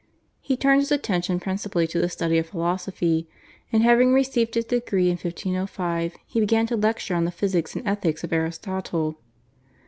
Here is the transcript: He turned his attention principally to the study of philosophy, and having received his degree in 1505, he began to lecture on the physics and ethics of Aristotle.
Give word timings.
He 0.39 0.57
turned 0.57 0.81
his 0.81 0.91
attention 0.91 1.39
principally 1.39 1.85
to 1.85 2.01
the 2.01 2.09
study 2.09 2.39
of 2.39 2.47
philosophy, 2.47 3.27
and 3.71 3.83
having 3.83 4.13
received 4.15 4.55
his 4.55 4.65
degree 4.65 5.11
in 5.11 5.17
1505, 5.17 6.15
he 6.25 6.39
began 6.39 6.65
to 6.65 6.75
lecture 6.75 7.13
on 7.13 7.25
the 7.25 7.29
physics 7.29 7.75
and 7.75 7.87
ethics 7.87 8.23
of 8.23 8.33
Aristotle. 8.33 9.19